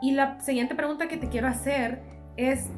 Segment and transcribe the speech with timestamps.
[0.00, 2.02] Y la siguiente pregunta que te quiero hacer
[2.36, 2.68] es,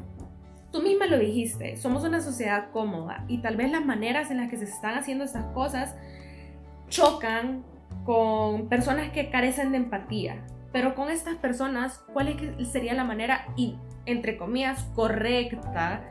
[0.71, 4.49] tú misma lo dijiste, somos una sociedad cómoda y tal vez las maneras en las
[4.49, 5.95] que se están haciendo estas cosas
[6.87, 7.63] chocan
[8.05, 10.45] con personas que carecen de empatía.
[10.71, 12.35] Pero con estas personas, ¿cuál
[12.71, 16.03] sería la manera, y, entre comillas, correcta,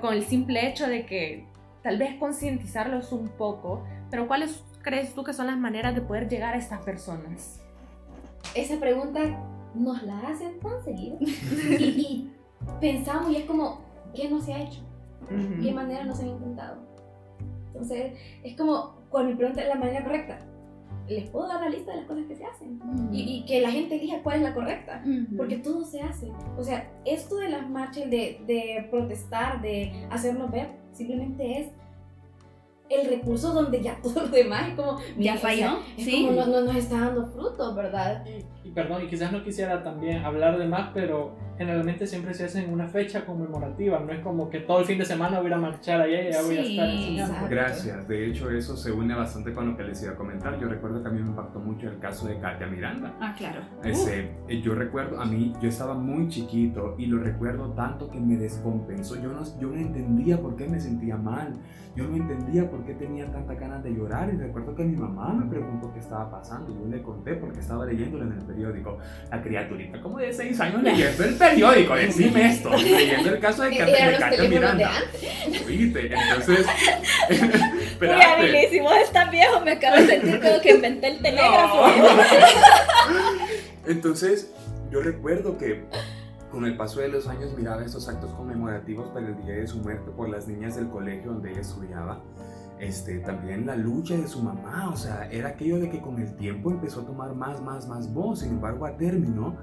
[0.00, 1.46] con el simple hecho de que
[1.82, 6.28] tal vez concientizarlos un poco, pero cuáles crees tú que son las maneras de poder
[6.28, 7.60] llegar a estas personas?
[8.54, 9.20] Esa pregunta
[9.74, 12.30] nos la hacen tan seguido y,
[12.80, 13.80] pensamos y es como,
[14.14, 14.80] ¿qué no se ha hecho?
[15.62, 16.78] ¿Qué manera no se ha intentado?
[17.68, 20.38] Entonces, es como, cuando me preguntan la manera correcta,
[21.08, 22.80] les puedo dar la lista de las cosas que se hacen
[23.12, 25.02] y, que la gente elija cuál es la correcta,
[25.36, 26.30] porque todo se hace.
[26.56, 31.72] O sea, esto de las marchas, de, de protestar, de hacernos ver, simplemente es
[32.90, 36.60] el recurso donde ya todo lo demás es como ya falló es como no, no,
[36.62, 38.24] nos está dando frutos verdad
[38.62, 42.64] y, perdón y quizás no quisiera también hablar de más pero generalmente siempre se hace
[42.64, 45.56] en una fecha conmemorativa, no es como que todo el fin de semana voy a
[45.56, 47.48] marchar allá y ya voy a estar enseñando.
[47.48, 50.58] Gracias, de hecho eso se une bastante con lo que les iba a comentar.
[50.60, 53.14] Yo recuerdo que a mí me impactó mucho el caso de Katia Miranda.
[53.20, 53.60] Ah, claro.
[53.82, 58.20] Ese, eh, yo recuerdo, a mí, yo estaba muy chiquito y lo recuerdo tanto que
[58.20, 59.16] me descompensó.
[59.16, 61.54] Yo no, yo no entendía por qué me sentía mal,
[61.94, 65.32] yo no entendía por qué tenía tanta ganas de llorar y recuerdo que mi mamá
[65.32, 66.74] me preguntó qué estaba pasando.
[66.74, 68.98] Yo le conté porque estaba leyéndolo en el periódico.
[69.30, 73.76] La criaturita como de 6 años leyendo el periódico, decime esto, leyendo el caso de,
[73.76, 74.90] Katia Miranda.
[75.66, 76.66] Oíste, entonces.
[78.00, 81.86] Muy habilísimo, es tan viejo, me acabo de sentir como que inventé el telégrafo.
[83.86, 84.52] entonces,
[84.90, 85.84] yo recuerdo que
[86.50, 89.78] con el paso de los años miraba estos actos conmemorativos para el día de su
[89.78, 92.22] muerte por las niñas del colegio donde ella estudiaba.
[92.78, 96.36] Este, también la lucha de su mamá, o sea, era aquello de que con el
[96.36, 99.56] tiempo empezó a tomar más, más, más voz, sin embargo a término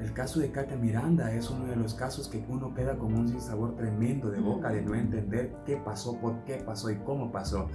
[0.00, 3.28] el caso de Katia Miranda es uno de los casos que uno queda con un
[3.28, 7.68] sinsabor tremendo de boca de no entender qué pasó, por qué pasó y cómo pasó.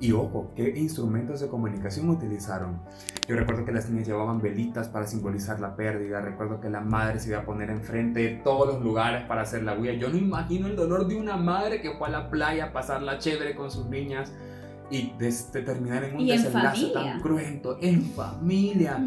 [0.00, 2.80] Y ojo, qué instrumentos de comunicación utilizaron.
[3.28, 6.22] Yo recuerdo que las niñas llevaban velitas para simbolizar la pérdida.
[6.22, 9.62] Recuerdo que la madre se iba a poner enfrente de todos los lugares para hacer
[9.62, 9.92] la huella.
[9.92, 13.18] Yo no imagino el dolor de una madre que fue a la playa a pasarla
[13.18, 14.32] chévere con sus niñas
[14.90, 18.98] y de, terminar en un desenlace tan cruento en familia.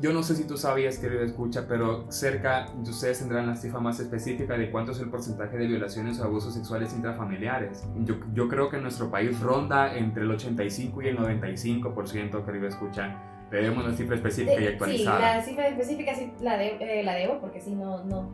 [0.00, 4.00] Yo no sé si tú sabías, querido escucha, pero cerca, ustedes tendrán la cifra más
[4.00, 7.84] específica de cuánto es el porcentaje de violaciones o abusos sexuales intrafamiliares.
[8.04, 12.68] Yo, yo creo que en nuestro país ronda entre el 85 y el 95%, querido
[12.68, 15.18] escucha tenemos una cifra específica y actualizada.
[15.18, 18.32] Sí, la cifra específica sí la, de, eh, la debo porque si no, no.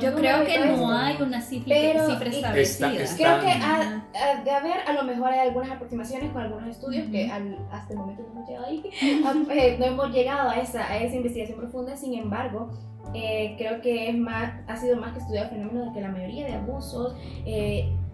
[0.00, 1.76] Yo creo que no hay una cifra,
[2.06, 3.16] cifra establecida.
[3.16, 7.30] creo que ha, de haber, a lo mejor hay algunas aproximaciones con algunos estudios que
[7.30, 8.90] hasta el momento no hemos llegado ahí.
[9.24, 12.70] Ah, eh, no hemos llegado a esa, a esa investigación profunda, sin embargo.
[13.14, 16.10] Eh, creo que es más, ha sido más que estudiar el fenómeno de que la
[16.10, 17.16] mayoría de abusos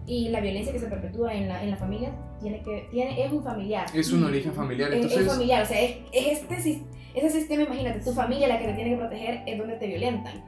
[0.07, 3.31] y la violencia que se perpetúa en la, en la familia tiene que, tiene, es
[3.31, 3.87] un familiar.
[3.93, 5.21] Es un origen familiar, entonces...
[5.21, 6.83] Es, familiar, o sea, es, este,
[7.15, 10.43] ese sistema, imagínate, tu familia la que te tiene que proteger es donde te violentan.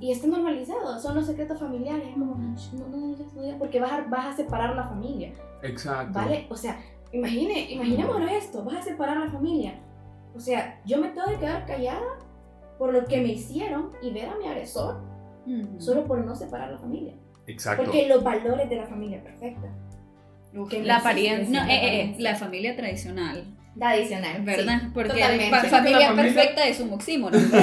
[0.00, 4.02] Y está normalizado, son los secretos familiares, es como, no, no, no, porque vas a,
[4.08, 5.32] vas a separar la familia.
[5.62, 6.12] Exacto.
[6.18, 6.46] ¿Vale?
[6.48, 6.80] O sea,
[7.12, 9.74] imagine, imaginémonos esto, vas a separar la familia.
[10.34, 12.18] O sea, yo me tengo que quedar callada
[12.78, 15.00] por lo que me hicieron y ver a mi agresor,
[15.78, 17.14] solo por no separar la familia.
[17.46, 17.84] Exacto.
[17.84, 19.68] Porque los valores de la familia perfecta.
[20.82, 21.64] la apariencia.
[21.64, 23.44] No, eh, eh, la familia tradicional.
[23.78, 24.42] Tradicional.
[24.42, 24.82] ¿Verdad?
[24.94, 27.42] Porque la familia, perfecta es un oxímoron.
[27.50, 27.58] no,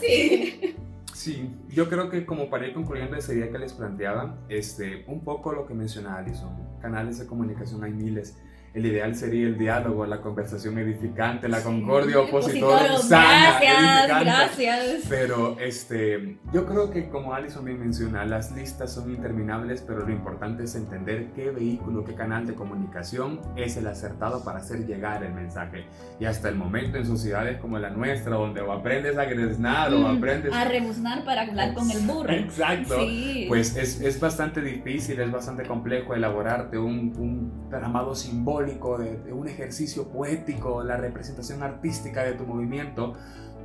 [0.00, 0.74] sí.
[1.14, 5.24] Sí, yo creo que como para ir concluyendo esa idea que les planteaba, este, un
[5.24, 8.36] poco lo que mencionaba Alison, canales de comunicación hay miles
[8.74, 14.84] el ideal sería el diálogo, la conversación edificante, la concordia opositora sana, gracias, gracias.
[15.08, 20.12] Pero este, yo creo que como Alison bien menciona, las listas son interminables, pero lo
[20.12, 25.24] importante es entender qué vehículo, qué canal de comunicación es el acertado para hacer llegar
[25.24, 25.86] el mensaje.
[26.20, 30.00] Y hasta el momento en sociedades como la nuestra, donde o aprendes a gresnar o
[30.00, 32.30] mm, aprendes a rebuznar para hablar con el burro.
[32.30, 32.96] Exacto.
[33.48, 39.48] Pues es, es, bastante difícil, es bastante complejo elaborarte un, un tramado simbólico de, un
[39.48, 43.14] ejercicio poético, la representación artística de tu movimiento,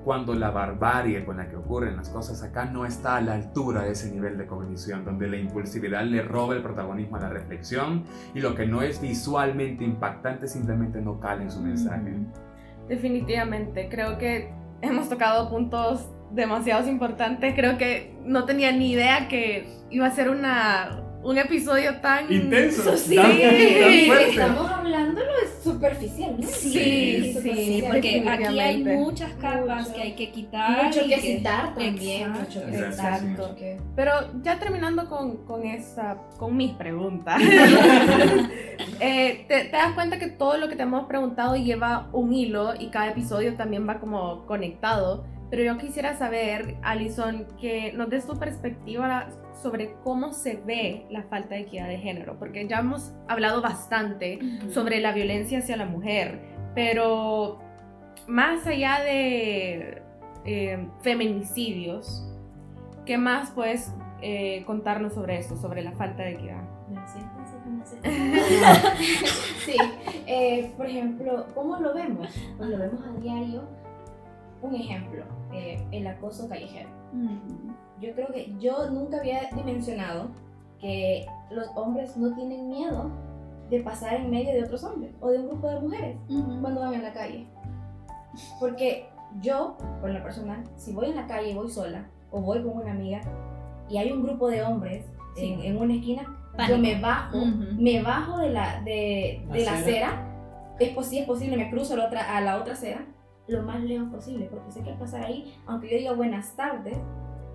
[0.04, 3.84] cuando la barbarie con la que ocurren las cosas acá no está a la altura
[3.84, 8.04] de ese nivel de cognición, donde la impulsividad le roba el protagonismo a la reflexión
[8.34, 12.16] y lo que no es visualmente impactante simplemente no cala en su mensaje.
[12.90, 19.68] Definitivamente, creo que hemos tocado puntos demasiado importantes, creo que no tenía ni idea que
[19.90, 22.96] iba a ser una un episodio tan intenso.
[22.98, 23.38] Sí, tan, tan
[24.08, 24.30] fuerte.
[24.30, 26.48] Estamos hablando lo superficial, ¿no?
[26.48, 29.94] Sí, Sí, sí, porque aquí hay muchas capas Mucho.
[29.96, 30.86] que hay que quitar.
[30.86, 32.22] Mucho y que citar también.
[32.32, 32.40] Exacto.
[32.60, 33.56] Mucho que Exacto.
[33.56, 34.12] que- Pero
[34.44, 37.42] ya terminando con, con esa, con mis preguntas,
[39.00, 42.74] eh, te, te das cuenta que todo lo que te hemos preguntado lleva un hilo
[42.80, 45.26] y cada episodio también va como conectado.
[45.50, 49.28] Pero yo quisiera saber, Alison, que nos des tu perspectiva
[49.62, 54.40] sobre cómo se ve la falta de equidad de género, porque ya hemos hablado bastante
[54.70, 56.40] sobre la violencia hacia la mujer,
[56.76, 57.60] pero
[58.28, 60.02] más allá de
[60.46, 62.26] eh, feminicidios,
[63.06, 63.92] ¿qué más puedes
[64.22, 66.64] eh, contarnos sobre esto, sobre la falta de equidad?
[69.66, 69.78] Sí,
[70.28, 72.28] eh, por ejemplo, ¿cómo lo vemos?
[72.58, 73.64] Pues lo vemos a diario.
[74.62, 75.24] Un ejemplo,
[75.54, 76.90] el acoso callejero.
[78.04, 80.28] Yo creo que yo nunca había dimensionado
[80.80, 83.10] que los hombres no tienen miedo
[83.70, 86.60] de pasar en medio de otros hombres o de un grupo de mujeres Ujú.
[86.62, 87.48] cuando van en la calle.
[88.60, 89.08] Porque
[89.42, 92.78] yo, por lo personal, si voy en la calle y voy sola o voy con
[92.78, 93.22] una amiga
[93.90, 95.06] y hay un grupo de hombres
[95.36, 95.52] Sí.
[95.54, 96.76] en, en una esquina, Pánico.
[96.76, 97.82] yo me bajo, Ujú.
[97.82, 100.28] me bajo de la, de, de La la acera.
[100.80, 103.06] es, si es posible, me cruzo a la, otra, a la otra acera
[103.48, 106.96] lo más lejos posible, porque sé que al pasar ahí, aunque yo diga buenas tardes,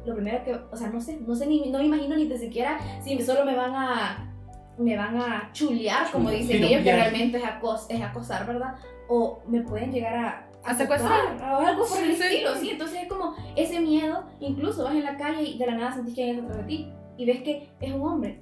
[0.09, 2.39] lo primero que, o sea, no sé, no sé ni, no me imagino ni tan
[2.39, 4.35] siquiera si solo me van a,
[4.79, 8.75] me van a chulear, como dicen ellos, que realmente es, acos, es acosar, ¿verdad?
[9.09, 11.37] O me pueden llegar a, ¿A secuestrar?
[11.43, 12.23] o algo por el Sí.
[12.23, 15.75] estilo, sí, entonces es como ese miedo, incluso vas en la calle y de la
[15.77, 18.41] nada sentís que hay alguien atrás de ti, y ves que es un hombre,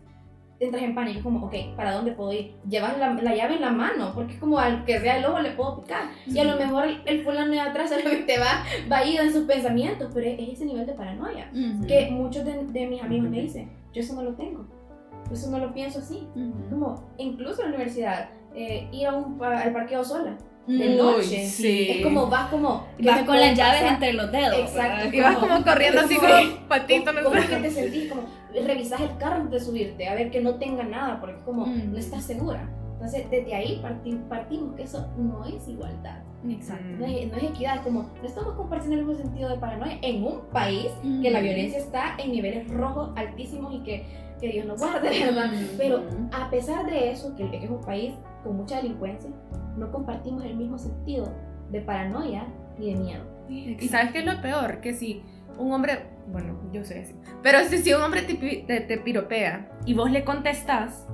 [0.59, 2.55] entras en pánico, es como, ok, ¿para dónde puedo ir?
[2.69, 5.39] Llevas la, la llave en la mano, porque es como al que sea el lobo
[5.41, 6.05] le puedo picar.
[6.27, 9.45] Y a lo mejor el, el fulano de atrás solamente va, va ido en sus
[9.45, 11.51] pensamientos, pero es, es ese nivel de paranoia.
[11.53, 11.87] Ujú.
[11.87, 14.67] Que muchos de, de mis amigos me dicen, yo eso no lo tengo,
[15.29, 16.27] yo eso no lo pienso así.
[16.35, 16.71] Ujú.
[16.71, 20.37] Como, incluso en la universidad, eh, ir a un, al parqueo sola,
[20.67, 21.89] de Uy, noche, sí.
[21.91, 22.87] es como, vas como...
[22.99, 23.95] ¿qué Vas con las llaves pasar?
[23.95, 24.59] entre los dedos.
[24.59, 25.17] Exacto.
[25.17, 28.09] Y vas como corriendo así como- patito, ¿Cómo es que te sentís?
[28.11, 28.23] Como
[28.67, 31.93] revisas el carro antes de subirte, a ver que no tenga nada, porque como Mm.
[31.93, 32.69] no estás segura.
[32.95, 36.83] Entonces, desde ahí parti- partimos que eso no es igualdad, Exacto.
[36.99, 39.99] no es, no es equidad, es como no estamos compartiendo el mismo sentido de paranoia
[40.01, 40.87] en un país
[41.23, 41.47] que la Ujú.
[41.47, 44.07] violencia está en niveles rojos altísimos y que,
[44.41, 45.53] que Dios nos guarde, ¿verdad?
[45.53, 45.75] Ujú.
[45.77, 46.03] Pero
[46.33, 49.29] a pesar de eso, que es un país con mucha delincuencia,
[49.77, 51.33] no compartimos el mismo sentido
[51.71, 52.47] de paranoia
[52.79, 53.23] ni de miedo.
[53.49, 55.23] Y sabes qué es lo peor, que si
[55.59, 59.71] un hombre, bueno, yo sé así, pero si, si un hombre te, te, te piropea
[59.87, 61.07] y vos le contestas,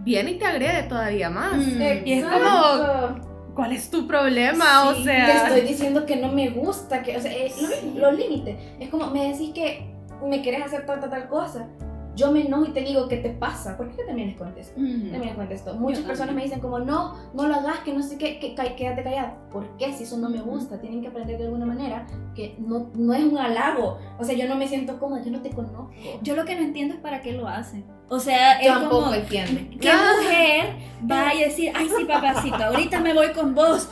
[0.00, 1.56] viene y te agrede todavía más.
[1.56, 1.82] Mm.
[2.04, 3.28] Y es Exacto.
[3.54, 4.88] ¿Cuál es tu problema?
[4.88, 7.52] o Sí, sea, Te estoy diciendo que no me gusta, que, o sea, eh,
[7.94, 8.56] lo- los límites.
[8.80, 9.92] Es como, me decís que
[10.26, 11.68] me querés hacer tal, tal, tal cosa.
[12.14, 13.76] Yo me enojo y te digo, ¿qué te pasa?
[13.76, 14.74] ¿Por qué yo también les contesto?
[14.74, 15.74] También les contesto.
[15.74, 16.36] Muchas Yo personas también.
[16.36, 19.36] me dicen como, no, no lo hagas, que no sé qué, que, quédate callada.
[19.50, 19.92] ¿Por qué?
[19.92, 23.22] Si eso no me gusta, tienen que aprender de alguna manera que no, no es
[23.24, 23.98] un halago.
[24.18, 25.90] O sea, yo no me siento cómoda, yo no te conozco.
[26.22, 27.84] Yo lo que no entiendo es para qué lo hacen.
[28.08, 29.14] O sea, es tampoco como.
[29.14, 29.60] entiendo.
[29.80, 30.12] ¿Qué Ah.
[30.22, 30.64] mujer
[31.10, 33.88] va a decir, ay sí, papacito, ahorita me voy con vos?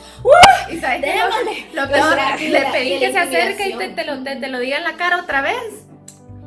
[0.71, 1.01] ¿y sabes?
[1.01, 1.67] Démosle.
[1.75, 4.77] Lo peor, le pedí que se acerque y te, te lo, te, te lo diga
[4.77, 5.87] en la cara otra vez.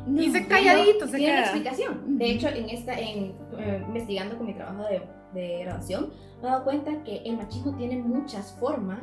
[0.06, 0.22] No.
[0.22, 1.50] y se calladito, se Tiene una queda.
[1.50, 2.18] explicación.
[2.18, 5.02] De hecho, en esta, en, eh, investigando con mi trabajo de,
[5.32, 6.10] de graduación,
[6.42, 9.00] me he dado cuenta que el machismo tiene muchas formas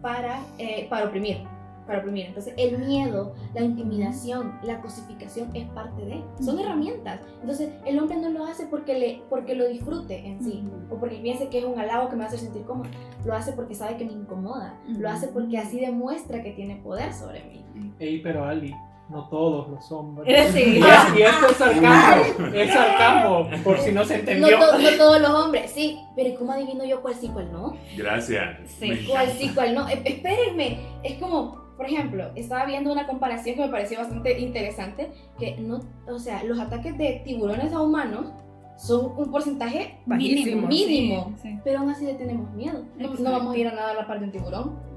[0.00, 1.38] para, eh, para oprimir.
[1.86, 2.26] Para oprimir.
[2.26, 6.22] Entonces, el miedo, la intimidación, la cosificación es parte de.
[6.40, 6.64] Son Ujú.
[6.64, 7.20] herramientas.
[7.40, 10.64] Entonces, el hombre no lo hace porque, le, porque lo disfrute en sí.
[10.64, 10.94] Ujú.
[10.94, 12.88] O porque piense que es un halago que me hacer sentir cómodo.
[13.24, 14.78] Lo hace porque sabe que me incomoda.
[14.88, 17.64] Lo hace porque así demuestra que tiene poder sobre mí.
[17.98, 18.72] Ey, pero Ali,
[19.08, 20.52] no todos los hombres.
[20.52, 20.78] Sí.
[20.78, 24.58] Y, es- y esto es sarcasmo, es sarcasmo, por si no se No, entendió.
[24.58, 25.98] to- no todos los hombres, sí.
[26.16, 27.74] Pero ¿y ¿cómo adivino yo cuál sí, cuál no?
[27.96, 28.58] Gracias.
[28.78, 29.06] Sí.
[29.10, 29.88] Cuál sí, cuál no.
[29.88, 35.10] E- espérenme, es como, por ejemplo, estaba viendo una comparación que me pareció bastante interesante,
[35.38, 38.32] que no, o sea, los ataques de tiburones a humanos
[38.78, 40.66] son un porcentaje Bajísimo.
[40.68, 41.32] Mínimo.
[41.42, 41.58] Sí, sí.
[41.62, 42.82] pero aún así le tenemos miedo.
[42.96, 44.91] No, no vamos a ir a nadar a la par de un tiburón.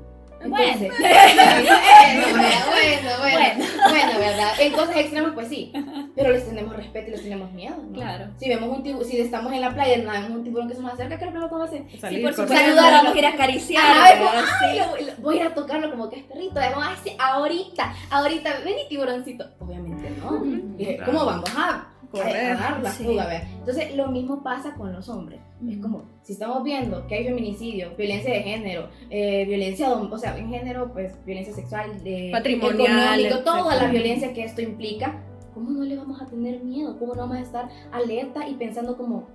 [0.49, 0.65] Bueno.
[0.95, 4.49] Entonces, bueno, bueno, bueno, ¿verdad?
[4.59, 5.71] En cosas extremas, pues sí.
[6.15, 7.93] Pero les tenemos respeto y les tenemos miedo, ¿no?
[7.93, 8.27] Claro.
[8.39, 10.81] Si vemos un tiburón, si estamos en la playa y vemos un tiburón que se
[10.81, 11.99] nos acerca, ¿qué es lo que vamos a hacer?
[11.99, 13.83] Salir Sí, por supuesto, Saludar a vamos a los- ir a acariciar.
[13.85, 14.43] Ay, ¿verdad?
[14.61, 16.55] Ay, lo- lo- voy a ir a tocarlo como que es perrito.
[16.55, 19.45] Vamos a decir, ahorita, ahorita, ven y tiburoncito.
[19.59, 21.05] Obviamente no.
[21.05, 23.03] ¿Cómo vamos a, Correr, la sí.
[23.03, 23.41] fuga?
[23.59, 25.39] Entonces, lo mismo pasa con los hombres.
[25.67, 30.37] Es como, si estamos viendo que hay feminicidio, violencia de género, eh, violencia, o sea,
[30.37, 35.71] en género, pues violencia sexual, de, Patrimonial, económico, toda la violencia que esto implica, ¿cómo
[35.71, 36.97] no le vamos a tener miedo?
[36.99, 39.27] ¿Cómo no vamos a estar alerta y pensando como,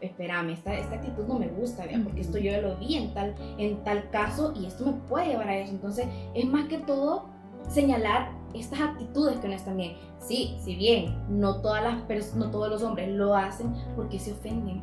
[0.00, 3.82] espérame, esta, esta actitud no me gusta, porque esto yo lo vi en tal, en
[3.84, 5.72] tal caso y esto me puede llevar a eso.
[5.72, 7.30] Entonces, es más que todo
[7.68, 9.96] señalar estas actitudes que no están bien.
[10.20, 14.82] Sí, si bien no, todas las no todos los hombres lo hacen porque se ofenden.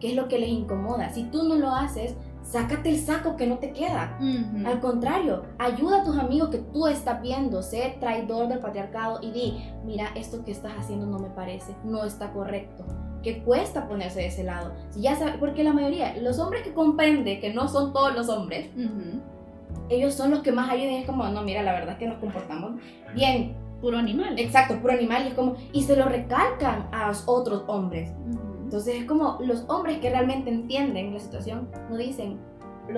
[0.00, 1.10] ¿Qué es lo que les incomoda?
[1.10, 4.18] Si tú no lo haces, sácate el saco que no te queda.
[4.66, 9.30] Al contrario, ayuda a tus amigos que tú estás viendo, sé traidor del patriarcado y
[9.30, 12.84] di, mira, esto que estás haciendo no me parece, no está correcto.
[13.22, 14.72] Que cuesta ponerse de ese lado.
[14.90, 18.70] Si ya porque la mayoría, los hombres que comprenden que no son todos los hombres,
[19.88, 20.94] ellos son los que más ayudan.
[20.94, 22.80] Es como, no, mira, la verdad es que nos comportamos
[23.14, 23.56] bien.
[23.80, 24.38] Puro animal.
[24.38, 25.24] Exacto, puro animal.
[25.24, 28.10] Y es como, y se lo recalcan a los otros hombres.
[28.64, 32.38] Entonces es como los hombres que realmente entienden la situación no dicen,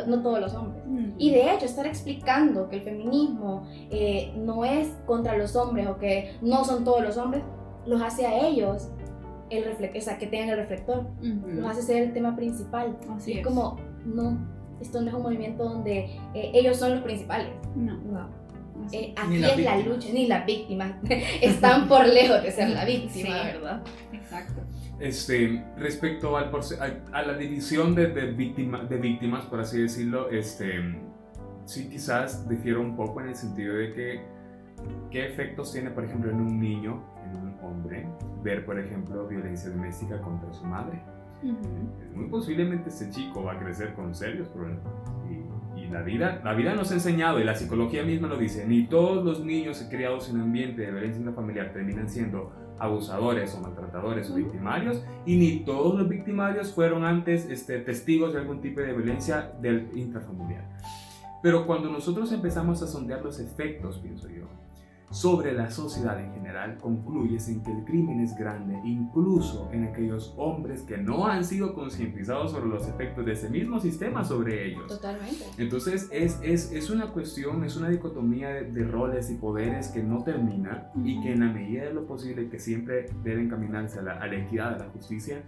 [0.06, 0.82] no todos los hombres.
[1.18, 5.98] Y de hecho, estar explicando que el feminismo eh, no es contra los hombres o
[5.98, 7.42] que no son todos los hombres,
[7.86, 8.90] los hace a ellos
[9.50, 9.64] el
[9.96, 12.96] o sea, que tengan el reflector, los hace ser el tema principal.
[13.16, 14.38] Así es, como, no,
[14.80, 15.98] esto no es un movimiento donde
[16.34, 17.48] eh, ellos son los principales.
[17.74, 17.96] No.
[17.96, 18.28] no.
[18.92, 20.94] Eh, aquí es la lucha, ni las víctimas
[21.42, 23.82] están por lejos de ser la víctima, ¿verdad?
[24.12, 24.62] Exacto.
[25.00, 26.50] Este, respecto al,
[27.12, 30.98] a, la división de, de, de víctimas, por así decirlo, este,
[31.64, 34.20] sí quizás difiere un poco en el sentido de que
[35.10, 38.08] qué efectos tiene, por ejemplo, en un niño, en un hombre,
[38.42, 41.00] ver, por ejemplo, violencia doméstica contra su madre.
[41.42, 44.82] Muy posiblemente ese chico va a crecer con serios problemas.
[45.30, 48.66] Y, y, la, vida, la vida nos ha enseñado, y la psicología misma lo dice,
[48.66, 53.60] ni todos los niños criados en un ambiente de violencia familiar terminan siendo abusadores o
[53.60, 58.80] maltratadores o victimarios y ni todos los victimarios fueron antes este, testigos de algún tipo
[58.80, 60.64] de violencia del intrafamiliar.
[61.42, 64.44] Pero cuando nosotros empezamos a sondear los efectos, pienso yo,
[65.10, 70.34] sobre la sociedad en general, concluyes en que el crimen es grande, incluso en aquellos
[70.36, 74.86] hombres que no han sido concientizados sobre los efectos de ese mismo sistema sobre ellos.
[74.86, 75.44] Totalmente.
[75.56, 80.22] Entonces es, es, es una cuestión, es una dicotomía de, roles y poderes que no
[80.24, 84.12] termina y que en la medida de lo posible que siempre deben caminarse a la,
[84.12, 85.42] a la equidad, a la justicia,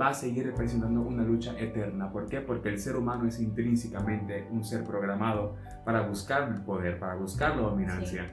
[0.00, 2.10] va a seguir representando una lucha eterna.
[2.10, 2.40] ¿Por qué?
[2.40, 7.56] Porque el ser humano es intrínsecamente un ser programado para buscar el poder, para buscar
[7.56, 8.30] la dominancia.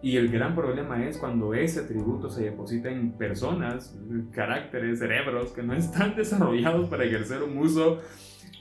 [0.00, 3.96] Y el gran problema es cuando ese atributo se deposita en personas,
[4.30, 7.98] caracteres, cerebros que no están desarrollados para ejercer un uso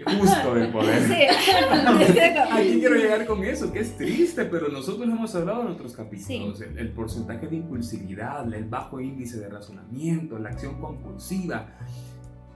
[0.04, 1.02] justo del poder.
[2.52, 6.62] Aquí quiero llegar con eso, que es triste, pero nosotros hemos hablado en otros capítulos.
[6.62, 11.68] El, porcentaje de impulsividad, el bajo índice de razonamiento, la acción compulsiva.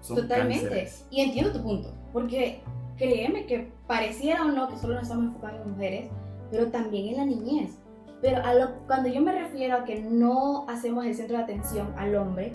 [0.02, 0.90] Son Totalmente.
[1.12, 2.62] Y entiendo tu punto, porque
[2.98, 6.12] créeme que pareciera o no que solo nos estamos enfocando en mujeres,
[6.50, 7.81] pero también en la niñez.
[8.22, 8.42] Pero
[8.88, 12.54] cuando yo me refiero a que no hacemos el centro de atención al hombre,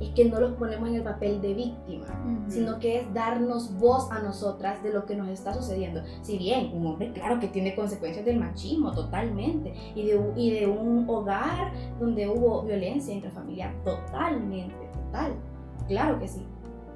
[0.00, 2.06] es que no los ponemos en el papel de víctima,
[2.46, 6.02] sino que es darnos voz a nosotras de lo que nos está sucediendo.
[6.22, 10.66] Si bien un hombre, claro que tiene consecuencias del machismo totalmente, y de, y de
[10.66, 15.34] un hogar donde hubo violencia intrafamiliar, totalmente, total,
[15.88, 16.46] claro que sí.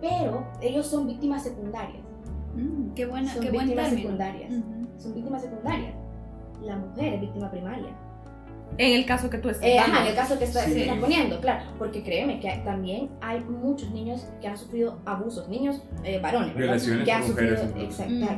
[0.01, 2.03] Pero ellos son víctimas secundarias.
[2.55, 4.53] Mm, qué buena, son qué víctimas secundarias.
[4.99, 5.95] Son víctimas secundarias.
[6.63, 7.97] La mujer es víctima primaria.
[8.79, 10.67] En el caso que tú estás eh, en el caso que estás,
[11.01, 11.65] poniendo, claro.
[11.79, 16.55] Porque créeme que también hay muchos niños que han sufrido abusos, niños eh, varones,
[17.05, 17.57] que han sufrido.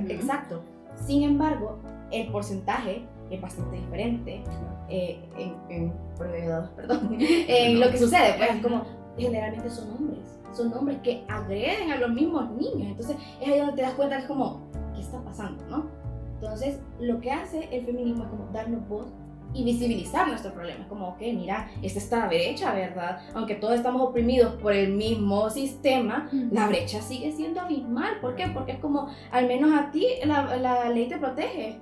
[0.09, 0.65] Exacto.
[1.07, 4.43] Sin embargo, el porcentaje es bastante diferente
[4.89, 5.93] eh, en, en,
[6.77, 8.35] perdón, en lo que sucede.
[8.37, 8.85] Pues como
[9.17, 12.89] generalmente son hombres, son hombres que agreden a los mismos niños.
[12.89, 15.65] Entonces es ahí donde te das cuenta que es como, ¿qué está pasando?
[15.69, 16.05] ¿no?
[16.35, 19.07] Entonces, lo que hace el feminismo es como darnos voz
[19.55, 20.87] y visibilizar nuestro problema.
[20.89, 23.21] Como, ok, mira, esta está la brecha, ¿verdad?
[23.35, 28.21] Aunque todos estamos oprimidos por el mismo sistema, la brecha sigue siendo abismal.
[28.21, 28.49] ¿Por qué?
[28.49, 31.81] Porque es como, al menos a ti la, la ley te protege.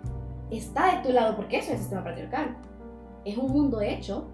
[0.51, 2.57] Está de tu lado porque eso es el sistema patriarcal.
[3.25, 4.31] Es un mundo hecho,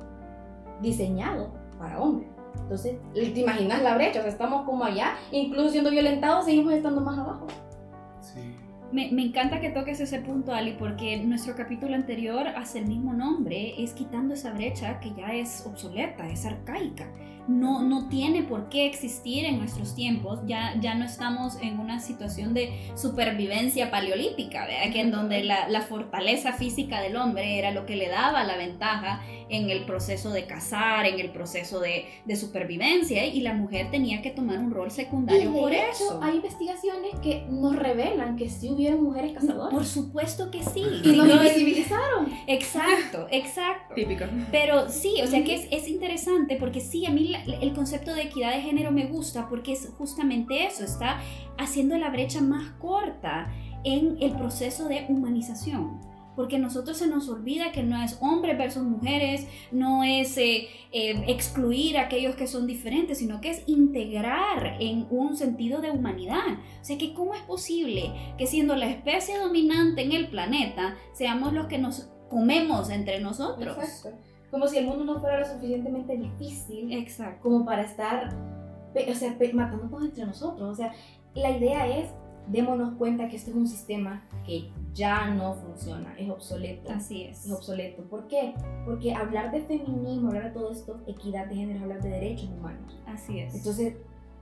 [0.83, 2.29] diseñado para hombres.
[2.57, 4.19] Entonces, ¿te imaginas la brecha?
[4.19, 7.47] O sea, estamos como allá, incluso siendo violentados, seguimos estando más abajo.
[8.91, 13.13] Me, me, encanta que toques ese punto, Ali, porque nuestro capítulo anterior hace el mismo
[13.13, 17.07] nombre, es quitando esa brecha que ya es obsoleta, es arcaica
[17.49, 20.41] no, no tiene por qué existir en nuestros tiempos.
[20.47, 24.93] Ya, ya no estamos en una situación de supervivencia paleolítica, ¿verdad?
[24.93, 28.57] que en donde la, la, fortaleza física del hombre era lo que le daba la
[28.57, 33.91] ventaja en el proceso de cazar, en el proceso de, de supervivencia, y la mujer
[33.91, 36.21] tenía que tomar un rol secundario por eso.
[36.23, 39.73] Hay investigaciones que nos revelan que sí hubieron mujeres cazadoras.
[39.73, 40.85] Por supuesto que sí.
[41.05, 42.31] Y nos No, invisibilizaron.
[42.47, 43.95] Exacto, exacto.
[43.95, 44.25] Típico.
[44.53, 48.15] Pero sí, o sea que es, es interesante porque sí, a mí la- el concepto
[48.15, 51.21] de equidad de género me gusta porque es justamente eso, está
[51.59, 53.53] haciendo la brecha más corta
[53.85, 56.01] en el proceso de humanización.
[56.37, 60.69] Porque a nosotros se nos olvida que no es hombres versus mujeres, no es eh,
[60.93, 65.91] eh, excluir a aquellos que son diferentes, sino que es integrar en un sentido de
[65.91, 66.61] humanidad.
[66.81, 71.53] O sea que cómo es posible que siendo la especie dominante en el planeta, seamos
[71.53, 73.77] los que nos comemos entre nosotros.
[73.77, 74.17] Exacto.
[74.51, 77.43] Como si el mundo no fuera lo suficientemente difícil Exacto.
[77.43, 78.35] como para estar,
[78.95, 80.69] o sea, matándonos entre nosotros.
[80.71, 80.93] O sea,
[81.35, 82.11] la idea es,
[82.49, 86.91] démonos cuenta que este es un sistema que ya no funciona, es obsoleto.
[86.91, 87.45] Así es.
[87.45, 88.03] Es obsoleto.
[88.05, 88.55] ¿Por qué?
[88.87, 92.99] Porque hablar de feminismo, hablar de todo esto, equidad de género, hablar de derechos humanos.
[93.07, 93.55] Así es.
[93.55, 93.95] Entonces,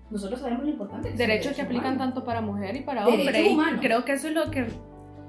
[0.08, 2.14] nosotros sabemos lo importante que Derechos los que aplican humanos.
[2.14, 3.76] tanto para mujer y para Derechos hombre.
[3.76, 4.68] Y creo que eso es lo que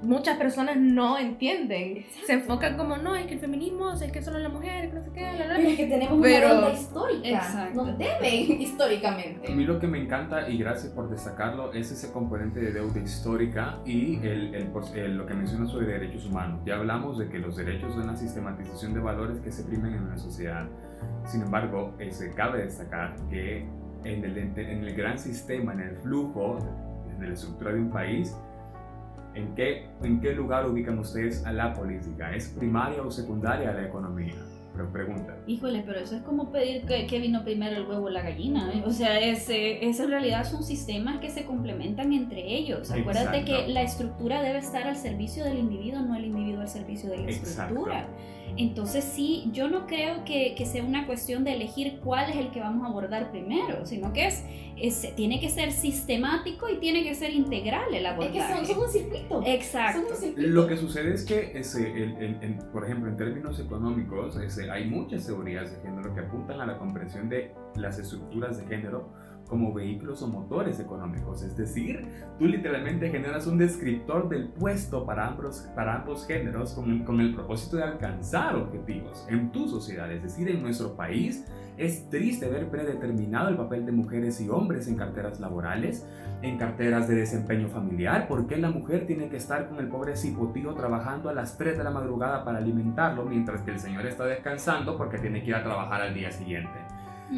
[0.02, 1.98] muchas personas no entienden.
[1.98, 2.26] Exacto.
[2.26, 5.02] Se enfocan como, no, es que el feminismo, es que solo la mujer, que no
[5.04, 5.56] sé qué, la, la, la".
[5.56, 7.28] Pero es que tenemos Pero- una deuda histórica.
[7.28, 7.84] Exacto.
[7.84, 9.54] Nos deben A históricamente.
[9.54, 13.78] mí lo que me encanta, y gracias por destacarlo, es ese componente de deuda histórica
[13.84, 16.60] y el, el el- lo que menciona sobre derechos humanos.
[16.64, 20.02] Ya hablamos de que los derechos son la sistematización de valores que se primen en
[20.04, 20.66] una sociedad.
[21.26, 23.66] Sin embargo, eh, se cabe destacar que
[24.04, 26.58] en el, en el gran sistema, en el flujo,
[27.10, 28.34] en la estructura de un país,
[29.34, 32.34] ¿en qué, ¿en qué lugar ubican ustedes a la política?
[32.34, 34.34] ¿Es primaria o secundaria la economía?
[34.86, 35.36] Pregunta.
[35.46, 38.72] Híjole, pero eso es como pedir que, que vino primero el huevo o la gallina.
[38.74, 38.82] ¿eh?
[38.86, 42.90] O sea, es, eh, es en realidad son sistemas que se complementan entre ellos.
[42.90, 43.66] Acuérdate Exacto.
[43.66, 47.16] que la estructura debe estar al servicio del individuo, no el individuo al servicio de
[47.18, 47.48] la Exacto.
[47.50, 48.08] estructura.
[48.56, 52.50] Entonces sí, yo no creo que, que sea una cuestión de elegir cuál es el
[52.50, 54.42] que vamos a abordar primero, sino que es,
[54.76, 58.32] es- tiene que ser sistemático y tiene que ser integral el Es abordaje.
[58.38, 59.42] que son, son un circuito.
[59.46, 60.00] Exacto.
[60.00, 60.48] Son un circuito.
[60.50, 64.67] Lo que sucede es que, ese, el- el- el- por ejemplo, en términos económicos, ese,
[64.70, 69.12] hay muchas teorías de género que apuntan a la comprensión de las estructuras de género
[69.48, 71.42] como vehículos o motores económicos.
[71.42, 72.06] Es decir,
[72.38, 77.20] tú literalmente generas un descriptor del puesto para ambos, para ambos géneros con el, con
[77.20, 80.12] el propósito de alcanzar objetivos en tu sociedad.
[80.12, 81.44] Es decir, en nuestro país
[81.78, 86.06] es triste ver predeterminado el papel de mujeres y hombres en carteras laborales
[86.42, 88.28] en carteras de desempeño familiar?
[88.28, 91.78] ¿Por qué la mujer tiene que estar con el pobre cipotío trabajando a las 3
[91.78, 95.54] de la madrugada para alimentarlo mientras que el señor está descansando porque tiene que ir
[95.54, 96.78] a trabajar al día siguiente?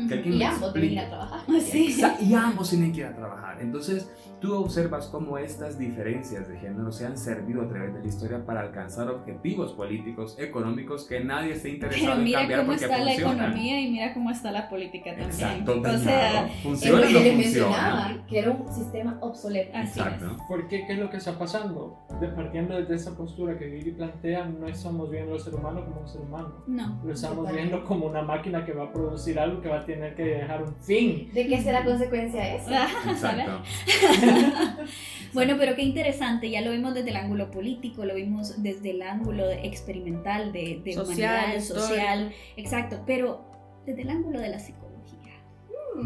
[0.08, 1.00] Que Y ambos deben ir explique.
[1.00, 1.40] a trabajar.
[1.60, 2.00] Sí.
[2.20, 3.60] Y ambos tienen que ir a trabajar.
[3.60, 4.08] Entonces,
[4.40, 8.44] tú observas cómo estas diferencias de género se han servido a través de la historia
[8.44, 12.84] para alcanzar objetivos políticos, económicos que nadie esté Pero interesado en mira cambiar cómo porque
[12.84, 13.36] está la funcionan.
[13.38, 15.30] economía y mira cómo está la política también.
[15.30, 15.98] Exacto, o dañado.
[16.04, 17.36] sea, Es funciona lo que no funciona.
[17.36, 19.70] mencionaba, que era un sistema obsoleto.
[19.76, 20.26] así Exacto.
[20.26, 20.42] es.
[20.48, 20.86] ¿Por qué?
[20.86, 21.98] ¿Qué es lo que está pasando?
[22.20, 26.00] De, partiendo desde esa postura que Viri plantea, no estamos viendo al ser humano como
[26.00, 26.54] un ser humano.
[26.66, 27.00] No.
[27.04, 27.68] Lo estamos Totalmente.
[27.68, 30.62] viendo como una máquina que va a producir algo que va a tener que dejar
[30.62, 31.30] un fin.
[31.32, 32.70] ¿De qué será consecuencia eso?
[33.10, 33.60] Exacto.
[35.32, 39.02] Bueno, pero qué interesante, ya lo vimos desde el ángulo político, lo vimos desde el
[39.02, 43.44] ángulo experimental de, de Social, humanidad, social, exacto, pero
[43.86, 44.88] desde el ángulo de la psicología,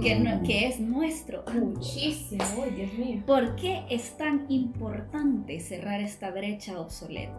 [0.02, 1.42] que, no- que es nuestro.
[1.54, 3.22] Muchísimo, uy, Dios mío.
[3.26, 7.32] ¿Por qué es tan importante cerrar esta brecha obsoleta?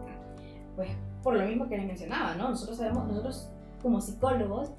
[0.74, 0.88] Pues
[1.22, 2.48] por lo mismo que les mencionaba, ¿no?
[2.50, 3.48] Nosotros sabemos, nosotros
[3.80, 4.72] como psicólogos,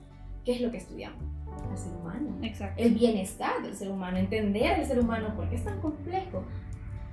[0.44, 1.24] ¿qué es lo que estudiamos?
[1.70, 2.38] Al ser humano.
[2.42, 2.82] Exacto.
[2.82, 6.44] El bienestar del ser humano, entender al ser humano, por qué es tan complejo.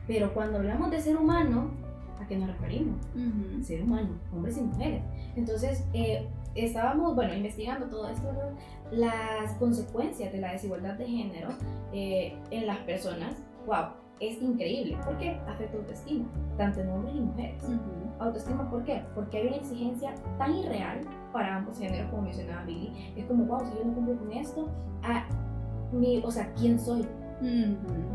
[0.07, 1.71] Pero cuando hablamos de ser humano,
[2.21, 3.07] ¿a qué nos referimos?
[3.63, 5.03] Ser humano, hombres y mujeres.
[5.35, 8.29] Entonces, eh, estábamos, bueno, investigando todo esto,
[8.91, 11.49] las consecuencias de la desigualdad de género
[11.93, 13.35] eh, en las personas,
[13.67, 13.87] wow,
[14.21, 17.65] es increíble, porque afecta autoestima, tanto en hombres y mujeres.
[18.19, 19.03] Autoestima, ¿por qué?
[19.15, 21.01] Porque hay una exigencia tan irreal
[21.33, 24.69] para ambos géneros, como mencionaba Billy, es como, wow, si yo no cumplo con esto,
[25.03, 25.25] ah,
[25.93, 27.07] mi, o sea, ¿quién soy?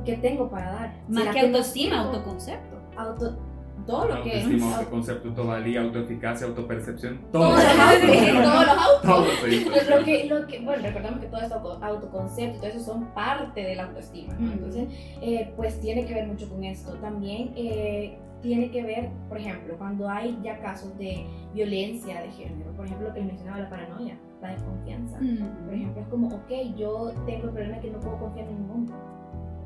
[0.06, 0.94] ¿Qué tengo para dar?
[1.08, 2.78] Más ¿Será que autoestima, autoconcepto.
[2.98, 3.38] Auto,
[3.86, 7.50] todo lo que Autoestima, auto- autoconcepto, autovalía, autoeficacia, autopercepción, todo.
[7.56, 9.90] todos los autos, todos los autos.
[10.00, 13.06] Lo, que, lo que, bueno, recordamos que todo esto auto- autoconcepto y todo eso son
[13.14, 14.52] parte de la autoestima, ¿no?
[14.52, 14.88] Entonces,
[15.22, 16.94] eh, pues tiene que ver mucho con esto.
[16.96, 22.72] También eh, tiene que ver, por ejemplo, cuando hay ya casos de violencia de género,
[22.74, 25.18] por ejemplo, lo que les mencionaba, la paranoia, la desconfianza.
[25.18, 25.72] Por Ujú.
[25.74, 28.96] ejemplo, es como, ok, yo tengo el problema que no puedo confiar en ningún hombre.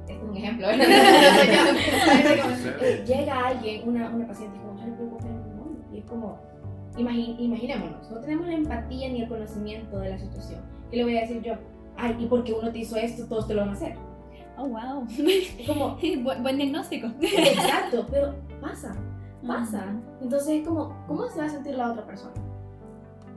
[0.08, 0.68] Este es un ejemplo.
[3.06, 5.84] Llega alguien, una, una paciente, y como, yo no puedo ningún hombre.
[5.94, 6.38] Y es como,
[6.98, 10.62] imagi- imaginémonos, no tenemos la empatía ni el conocimiento de la situación.
[10.90, 11.54] ¿Qué le voy a decir yo?
[11.98, 13.96] Ay, ¿y porque uno te hizo esto, todos te lo van a hacer?
[14.58, 15.06] Oh, wow.
[15.18, 17.08] Es como, buen, buen diagnóstico.
[17.22, 18.94] exacto, pero pasa,
[19.48, 19.86] pasa.
[20.22, 22.34] Entonces es como, ¿cómo se va a sentir la otra persona?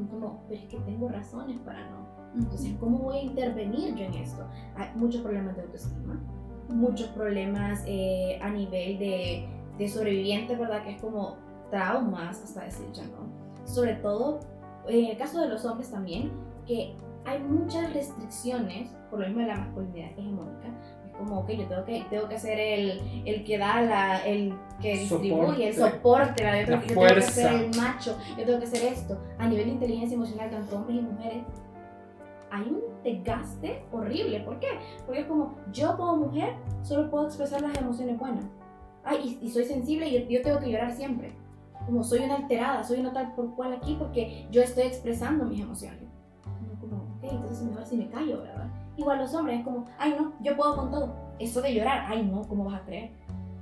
[0.01, 2.07] Y como, pero es que tengo razones para no.
[2.35, 4.45] Entonces, ¿cómo voy a intervenir yo en esto?
[4.77, 6.21] Hay muchos problemas de autoestima,
[6.69, 9.49] muchos problemas eh, a nivel de,
[9.79, 10.83] de sobreviviente, ¿verdad?
[10.85, 11.37] Que es como
[11.71, 13.67] traumas, hasta decir ya, ¿no?
[13.67, 14.41] Sobre todo,
[14.89, 16.33] en el caso de los hombres también,
[16.67, 20.69] que hay muchas restricciones, por lo mismo de la masculinidad hegemónica,
[21.05, 24.55] es como, ok, yo tengo que, tengo que ser el, el que da, la, el
[24.81, 28.61] que distribuye, el soporte, la, yo, La yo tengo que ser el macho, yo tengo
[28.61, 29.21] que ser esto.
[29.39, 31.45] A nivel de inteligencia emocional, tanto hombres y mujeres,
[32.51, 34.41] hay un desgaste horrible.
[34.41, 34.69] ¿Por qué?
[35.05, 38.45] Porque es como, yo como mujer solo puedo expresar las emociones buenas.
[39.05, 41.35] Ay, y, y soy sensible y yo, tengo que llorar siempre.
[41.85, 45.61] Como soy una alterada, soy una tal por cual aquí porque yo estoy expresando mis
[45.61, 46.03] emociones.
[46.81, 48.69] Como, ok, entonces mejor si me callo, ¿verdad?
[48.97, 51.15] Igual los hombres es como, ay no, yo puedo con todo.
[51.39, 53.11] Eso de llorar, ay no, ¿cómo vas a creer?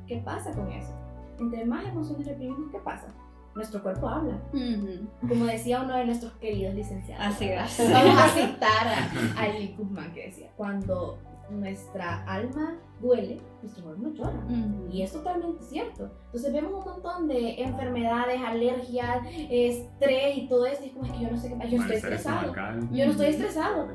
[0.06, 0.92] ¿Qué pasa con eso?
[1.38, 3.08] Entre más emociones reprimimos, ¿qué pasa?
[3.54, 4.40] Nuestro cuerpo habla.
[4.52, 5.28] Ujú.
[5.28, 7.24] Como decía uno de nuestros queridos licenciados.
[7.26, 7.78] Así es.
[7.92, 11.18] Vamos a citar a, a Lee Guzmán que decía, cuando
[11.50, 14.44] nuestra alma duele, nuestro cuerpo llora.
[14.48, 14.88] Ujú.
[14.90, 16.10] Y es totalmente cierto.
[16.26, 19.18] Entonces vemos un montón de enfermedades, alergias,
[19.50, 20.82] estrés y todo eso.
[20.82, 21.68] Y es como es que yo no sé qué pasa.
[21.68, 22.54] Yo estoy estresado.
[22.92, 23.88] Yo no estoy estresado.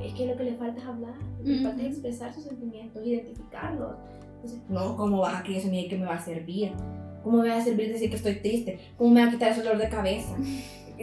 [0.00, 1.14] Es que lo que le falta es hablar.
[1.38, 3.96] Lo que le falta es expresar sus sentimientos, identificarlos.
[4.36, 6.72] Entonces, no, ¿cómo vas a creer eso ni qué me va a servir?
[7.24, 8.78] ¿Cómo me va a servir decir que estoy triste?
[8.96, 10.36] ¿Cómo me va a quitar ese dolor de cabeza?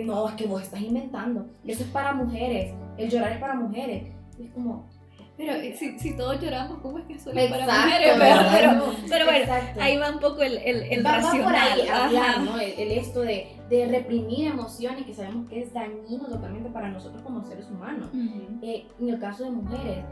[0.06, 1.48] No, es que vos estás inventando.
[1.68, 2.74] Eso es para mujeres.
[2.98, 4.06] El llorar es para mujeres.
[4.40, 4.88] Y es como.
[5.36, 8.14] Pero eh, si, si todos lloramos, ¿cómo es que solo es para Exacto, mujeres?
[8.18, 9.82] Pero, pero, No, pero bueno, exacto.
[9.82, 11.56] ahí va un poco el, el, el va, va por racional.
[11.74, 12.06] ahí Ajá.
[12.06, 12.58] hablar, ¿no?
[12.58, 17.22] El, el esto de, de reprimir emociones que sabemos que es dañino totalmente para nosotros
[17.24, 18.08] como seres humanos.
[18.14, 18.60] Ujú.
[18.66, 20.06] Eh, en el caso de mujeres,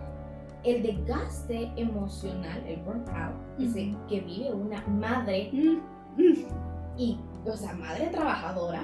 [0.65, 4.07] el desgaste emocional, el burnout, ese Ujú.
[4.07, 5.77] que vive una madre mm,
[6.97, 8.83] y, o sea, madre trabajadora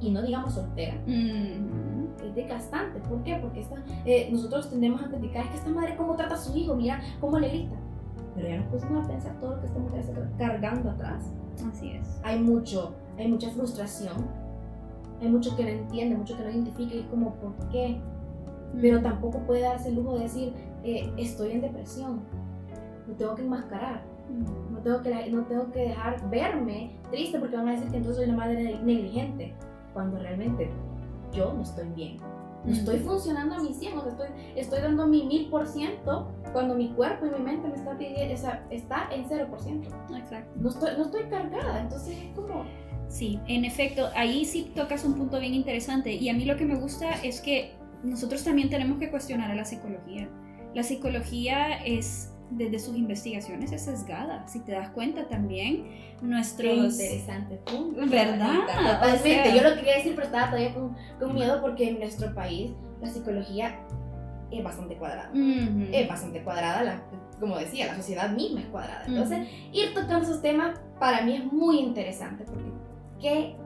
[0.00, 2.24] y no digamos soltera, mm.
[2.24, 3.00] es desgastante.
[3.00, 3.38] ¿Por qué?
[3.40, 6.56] Porque esta, eh, nosotros tendemos a criticar, es que esta madre cómo trata a su
[6.56, 7.76] hijo, mira cómo le grita.
[8.34, 11.24] Pero ya nos pusimos a pensar todo lo que esta mujer está cargando atrás.
[11.70, 12.20] Así es.
[12.24, 14.26] Hay mucho, hay mucha frustración,
[15.20, 18.00] hay mucho que no entiende, mucho que no identifica y es como, ¿por qué?
[18.80, 22.20] Pero tampoco puede darse el lujo de decir, eh, estoy en depresión,
[23.06, 24.02] lo tengo que enmascarar.
[24.28, 24.63] Mm.
[24.84, 28.22] Tengo, que, la- no tengo que dejar verme triste porque van a decir que entonces
[28.24, 29.54] soy una madre negligente,
[29.92, 30.70] cuando realmente
[31.32, 32.18] yo no estoy bien.
[32.64, 36.88] No estoy funcionando a mi 100, o sea, estoy, estoy dando mi 1000% cuando mi
[36.94, 40.16] cuerpo y mi mente me está pidiendo, o sea, está en 0%.
[40.16, 40.50] Exacto.
[40.56, 42.64] No estoy, no estoy cargada, entonces es como...
[43.08, 46.64] Sí, en efecto, ahí sí tocas un punto bien interesante y a mí lo que
[46.64, 50.28] me gusta es que nosotros también tenemos que cuestionar a la psicología.
[50.74, 54.46] La psicología es, desde sus investigaciones, es sesgada.
[54.48, 55.84] Si te das cuenta también,
[56.20, 56.72] Qué nuestros...
[56.98, 58.00] interesante punto.
[58.06, 58.60] ¿Verdad?
[58.60, 59.16] Totalmente.
[59.16, 62.34] O sea- Yo lo quería decir, pero estaba todavía con, con miedo porque en nuestro
[62.34, 63.78] país la psicología
[64.50, 65.30] es bastante cuadrada.
[65.32, 65.86] Ujú.
[65.92, 67.02] Es bastante cuadrada, la-
[67.40, 69.04] como decía, la sociedad misma es cuadrada.
[69.06, 72.70] Entonces, ir tocando esos temas para mí es muy interesante porque
[73.20, 73.56] qué,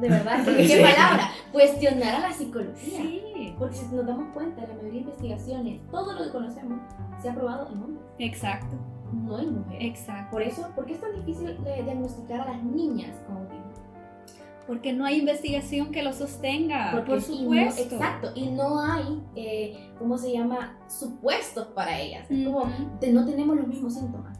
[0.00, 0.82] de verdad, qué, qué Sí.
[0.82, 2.98] palabra, cuestionar a la psicología.
[3.02, 6.80] Sí, Porque si nos damos cuenta, la mayoría de investigaciones, todo lo que conocemos,
[7.20, 8.76] se ha probado en hombres, exacto,
[9.12, 9.84] no en mujeres.
[10.00, 10.30] exacto.
[10.32, 13.60] Por eso, ¿por qué es tan difícil de diagnosticar a las niñas con autismo?
[14.66, 17.82] Porque no hay investigación que lo sostenga, Porque por y no- supuesto.
[17.96, 20.76] exacto, y no hay, eh, ¿cómo se llama?
[20.88, 22.28] Supuestos para ellas.
[22.28, 22.64] Como,
[23.12, 24.38] no tenemos los mismos síntomas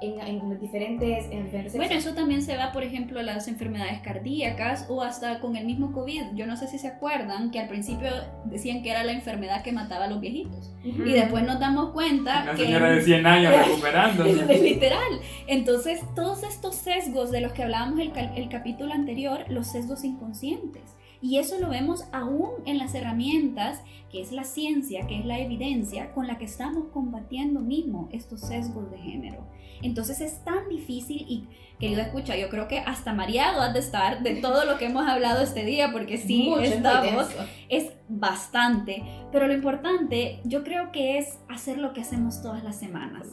[0.00, 2.06] en, en los diferentes, en diferentes Bueno, sexos.
[2.06, 5.92] eso también se va, por ejemplo, a las enfermedades cardíacas o hasta con el mismo
[5.92, 6.34] COVID.
[6.34, 8.08] Yo no sé si se acuerdan que al principio
[8.44, 10.74] decían que era la enfermedad que mataba a los viejitos.
[10.84, 11.02] Ujú.
[11.04, 12.64] Y después nos damos cuenta Una que...
[12.64, 14.24] señora de 100 años recuperando.
[14.62, 15.20] Literal.
[15.46, 20.82] Entonces, todos estos sesgos de los que hablábamos el, el capítulo anterior, los sesgos inconscientes.
[21.20, 25.38] Y eso lo vemos aún en las herramientas, que es la ciencia, que es la
[25.38, 29.46] evidencia, con la que estamos combatiendo mismo estos sesgos de género.
[29.82, 31.48] Entonces es tan difícil y,
[31.78, 35.06] querido escucha, yo creo que hasta mareado has de estar de todo lo que hemos
[35.06, 37.26] hablado este día, porque sí, Mucho, estamos
[37.68, 39.02] es bastante,
[39.32, 43.26] pero lo importante yo creo que es hacer lo que hacemos todas las semanas,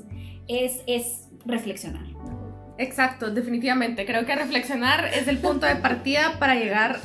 [0.48, 2.06] es, es reflexionar.
[2.78, 4.06] Exacto, definitivamente.
[4.06, 7.00] Creo que reflexionar es el punto de partida para llegar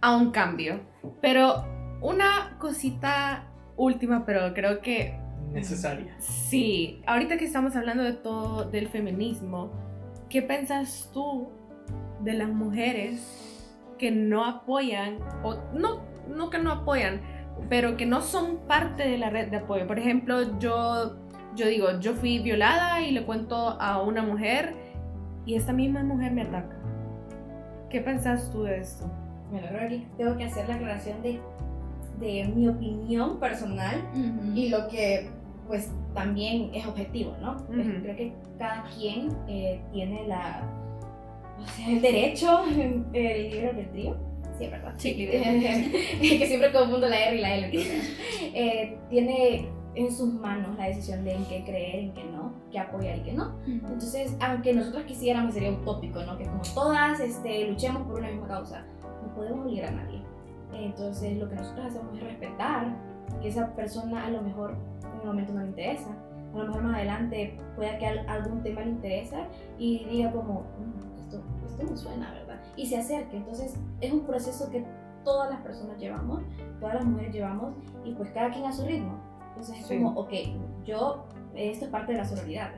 [0.00, 0.80] a un cambio.
[1.20, 1.64] Pero
[2.00, 5.18] una cosita última, pero creo que
[5.52, 6.14] Necesaria.
[6.20, 7.02] sí.
[7.06, 9.72] Ahorita que estamos hablando de todo del feminismo,
[10.28, 11.50] ¿qué piensas tú
[12.22, 13.66] de las mujeres
[13.98, 17.20] que no apoyan o no no que no apoyan,
[17.68, 19.86] pero que no son parte de la red de apoyo?
[19.86, 21.16] Por ejemplo, yo
[21.56, 24.74] yo digo, yo fui violada y le cuento a una mujer
[25.44, 26.76] y esta misma mujer me ataca.
[27.88, 29.10] ¿Qué pensás tú de esto?
[29.50, 31.40] Bueno, creo que tengo que hacer la aclaración de,
[32.18, 34.02] de mi opinión personal
[34.54, 35.28] y lo que
[35.66, 37.56] pues también es objetivo, ¿no?
[37.68, 40.68] Pues, creo que cada quien eh, tiene la,
[41.56, 42.64] o sea, el derecho,
[43.12, 44.16] el libre albedrío.
[44.58, 44.94] Sí, ¿verdad?
[44.98, 45.14] Sí,
[46.20, 47.82] que siempre confundo la R y la L.
[48.52, 52.78] eh, tiene en sus manos la decisión de en qué creer, en qué no, qué
[52.78, 53.56] apoyar y qué no.
[53.66, 56.36] Entonces, aunque nosotros quisiéramos, sería utópico, ¿no?
[56.36, 58.84] Que como todas este, luchemos por una misma causa,
[59.40, 60.22] podemos obligar a nadie.
[60.72, 62.96] Entonces, lo que nosotros hacemos es respetar
[63.40, 66.10] que esa persona a lo mejor en un momento no le interesa,
[66.54, 69.46] a lo mejor más adelante pueda que algún tema le interesa
[69.78, 72.60] y diga como, mm, esto, esto me suena, ¿verdad?
[72.76, 73.36] Y se acerque.
[73.36, 74.84] Entonces, es un proceso que
[75.24, 76.42] todas las personas llevamos,
[76.78, 77.74] todas las mujeres llevamos
[78.04, 80.30] y pues cada quien a su ritmo entonces es como, ok,
[80.84, 81.24] yo,
[81.54, 82.70] esto es parte de la sororidad,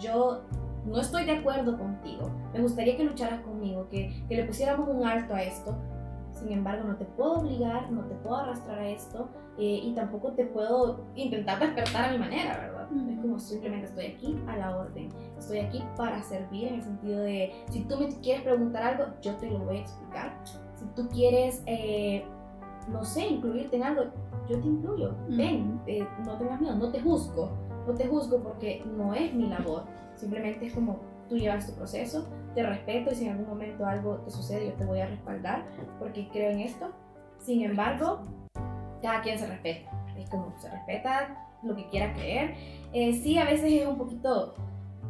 [0.00, 0.42] yo
[0.84, 5.04] no estoy de acuerdo contigo, me gustaría que lucharas conmigo, que, que le pusiéramos un
[5.04, 5.76] alto a esto,
[6.36, 10.32] sin embargo no te puedo obligar, no te puedo arrastrar a esto eh, y tampoco
[10.32, 12.88] te puedo intentar despertar a mi manera, ¿verdad?
[13.10, 17.20] Es como simplemente estoy aquí a la orden, estoy aquí para servir en el sentido
[17.20, 20.38] de, si tú me quieres preguntar algo, yo te lo voy a explicar.
[20.74, 22.24] Si tú quieres, eh,
[22.92, 24.04] no sé, incluirte en algo,
[24.48, 27.50] yo te incluyo, ven, eh, no tengas miedo, no te juzgo,
[27.86, 32.28] no te juzgo porque no es mi labor, simplemente es como tú llevas tu proceso,
[32.54, 35.64] te respeto y si en algún momento algo te sucede yo te voy a respaldar
[35.98, 36.92] porque creo en esto,
[37.38, 38.22] sin embargo,
[39.02, 42.54] cada quien se respeta, es como se respeta lo que quiera creer,
[42.92, 44.54] eh, sí a veces es un poquito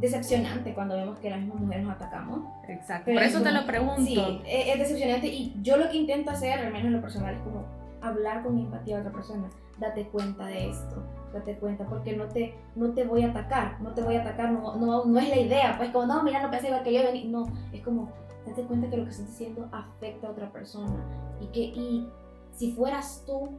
[0.00, 2.40] decepcionante cuando vemos que las mismas mujeres nos atacamos.
[2.68, 3.12] Exacto.
[3.12, 4.02] Por eso te lo pregunto.
[4.02, 7.40] Sí, es decepcionante y yo lo que intento hacer, al menos en lo personal, es
[7.40, 7.64] como
[8.02, 9.48] hablar con empatía a otra persona.
[9.78, 11.02] Date cuenta de esto,
[11.34, 14.50] date cuenta, porque no te, no te voy a atacar, no te voy a atacar,
[14.52, 17.00] no, no, no es la idea, pues como, no, mira, no pensé igual que yo,
[17.26, 18.10] no, es como,
[18.46, 20.96] date cuenta que lo que estás diciendo afecta a otra persona
[21.40, 22.08] y que, y
[22.52, 23.50] si fueras tú,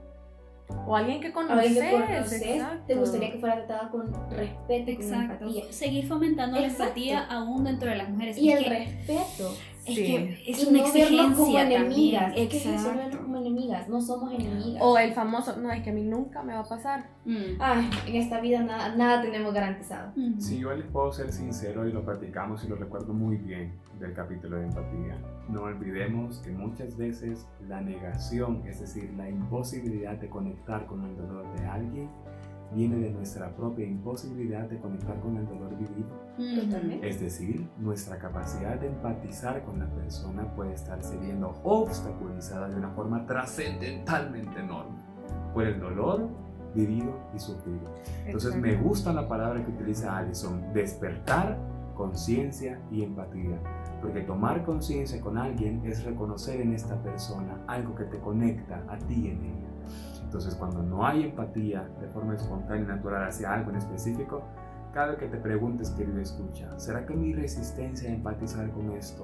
[0.85, 1.79] o alguien que conoces,
[2.87, 5.71] te gustaría que fuera tratada con respeto y con empatía.
[5.71, 8.37] Seguir fomentando la empatía aún dentro de las mujeres.
[8.37, 9.53] Y el respeto.
[9.87, 12.33] Es que es una exigencia como enemigas.
[12.35, 14.81] Es que eso como enemigas, no somos enemigas.
[14.81, 17.09] O el famoso, no, es que a mí nunca me va a pasar.
[17.25, 17.59] Mm.
[17.59, 20.11] Ay, en esta vida nada, nada tenemos garantizado.
[20.15, 20.39] Mm.
[20.39, 24.13] Sí, yo les puedo ser sincero y lo practicamos y lo recuerdo muy bien del
[24.13, 25.17] capítulo de empatía.
[25.49, 31.15] No olvidemos que muchas veces la negación, es decir, la imposibilidad de conectar con el
[31.15, 32.09] dolor de alguien,
[32.73, 36.09] viene de nuestra propia imposibilidad de conectar con el dolor vivido.
[37.01, 42.91] Es decir, nuestra capacidad de empatizar con la persona puede estarse viendo obstaculizada de una
[42.91, 44.97] forma trascendentalmente enorme
[45.53, 46.29] por el dolor
[46.75, 47.95] vivido y sufrido.
[48.25, 51.57] Entonces me gusta la palabra que utiliza Alison, despertar
[51.97, 53.59] conciencia y empatía.
[54.01, 58.97] Porque tomar conciencia con alguien es reconocer en esta persona algo que te conecta a
[58.99, 59.67] ti en ella.
[60.23, 64.43] Entonces, cuando no hay empatía de forma espontánea y natural hacia algo en específico,
[64.93, 69.23] cada vez que te preguntes, querido escucha, ¿será que mi resistencia a empatizar con esto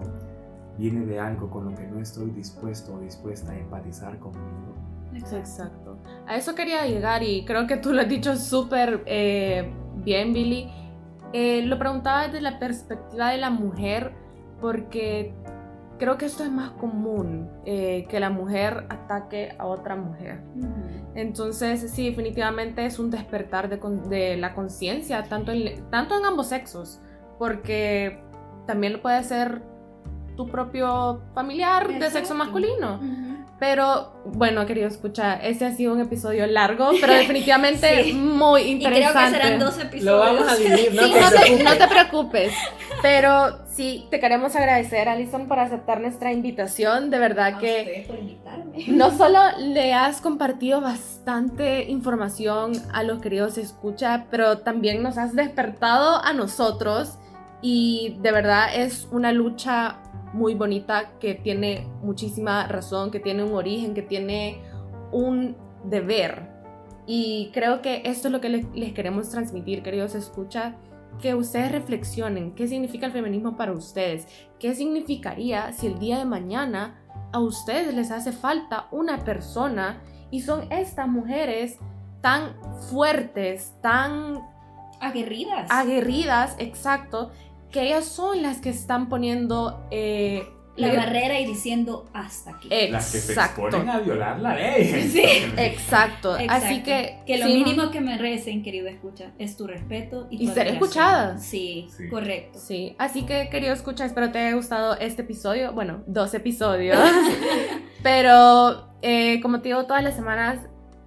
[0.78, 4.76] viene de algo con lo que no estoy dispuesto o dispuesta a empatizar conmigo?
[5.14, 5.98] Exacto.
[6.28, 9.72] A eso quería llegar y creo que tú lo has dicho súper eh,
[10.04, 10.83] bien, Billy.
[11.34, 14.14] Eh, lo preguntaba desde la perspectiva de la mujer
[14.62, 15.34] porque
[15.98, 20.42] creo que esto es más común, eh, que la mujer ataque a otra mujer.
[21.16, 27.02] Entonces, sí, definitivamente es un despertar de, la conciencia, tanto en, tanto en ambos sexos,
[27.40, 28.22] porque
[28.66, 29.62] también lo puede ser
[30.36, 33.00] tu propio familiar de sexo masculino.
[33.64, 39.00] Pero bueno, querido escucha, este ha sido un episodio largo, pero definitivamente muy interesante.
[39.00, 40.04] Y creo que serán dos episodios.
[40.04, 41.02] Lo vamos a dividir, ¿no?
[41.08, 42.54] Sí, no, te, no, te, preocupes.
[43.02, 47.10] Pero sí, te queremos agradecer, Alison, por aceptar nuestra invitación.
[47.10, 48.04] De verdad a que.
[48.06, 48.84] por invitarme.
[48.88, 55.38] No solo le has compartido bastante información a los queridos escucha, pero también nos has
[55.38, 57.18] despertado a nosotros.
[57.62, 60.00] Y de verdad es una lucha
[60.34, 64.62] muy bonita, que tiene muchísima razón, que tiene un origen, que tiene
[65.12, 66.50] un deber.
[67.06, 70.76] Y creo que esto es lo que les, queremos transmitir, queridos escucha,
[71.22, 74.28] que ustedes reflexionen qué significa el feminismo para ustedes,
[74.60, 77.00] qué significaría si el día de mañana
[77.32, 81.78] a ustedes les hace falta una persona y son estas mujeres
[82.22, 82.56] tan
[82.90, 84.40] fuertes, tan
[85.00, 85.68] aguerridas.
[85.70, 87.32] Aguerridas, exacto,
[87.74, 92.70] que ellas son las que están poniendo eh, la barrera y diciendo hasta aquí.
[92.90, 95.10] Las que se exponen a violar la ley.
[95.12, 95.24] Sí,
[95.58, 96.36] exacto.
[96.48, 97.20] Así que.
[97.26, 101.38] Que lo mínimo que merecen, querido escucha, es tu respeto y, y ser escuchada.
[101.40, 102.60] Sí, correcto.
[102.60, 102.96] Sí.
[102.98, 105.74] Así que, querido escucha, espero te haya gustado este episodio.
[105.74, 106.98] Bueno, dos episodios.
[108.04, 110.60] Pero, eh, como te digo, todas las semanas.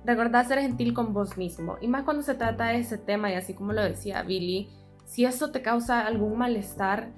[0.04, 1.78] Recordá ser gentil con vos mismo.
[1.80, 4.70] Y más cuando se trata de ese tema, y así como lo decía Billy,
[5.06, 7.12] si esto te causa algún malestar,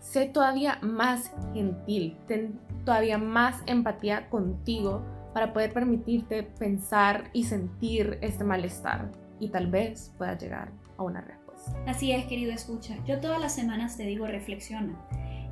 [0.00, 5.04] sé todavía más gentil, ten todavía más empatía contigo
[5.34, 11.20] para poder permitirte pensar y sentir este malestar y tal vez puedas llegar a una
[11.20, 11.72] respuesta.
[11.86, 12.96] Así es, querido escucha.
[13.06, 14.98] Yo todas las semanas te digo reflexiona.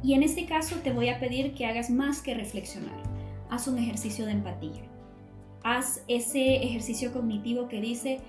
[0.02, 3.02] Y en este caso te voy a pedir que hagas más que reflexionar.
[3.50, 4.83] Haz un ejercicio de empatía.
[5.64, 8.20] Haz ese ejercicio cognitivo que dice,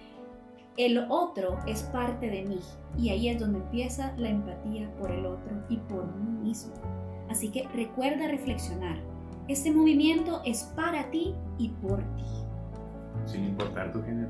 [0.80, 2.62] el otro es parte de mí
[2.98, 6.74] y ahí es donde empieza la empatía por el otro y por mí mismo.
[7.30, 8.96] Así que recuerda reflexionar.
[9.50, 12.24] Este movimiento es para ti y por ti.
[13.26, 14.30] Sin importar tu género.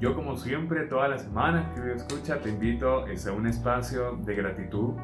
[0.00, 4.94] Yo como siempre, todas las semanas que escucha, te invito a un espacio de gratitud.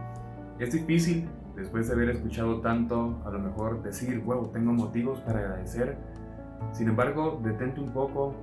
[0.58, 5.40] Es difícil, después de haber escuchado tanto, a lo mejor decir, wow, tengo motivos para
[5.40, 5.98] agradecer.
[6.72, 8.34] Sin embargo, detente un poco,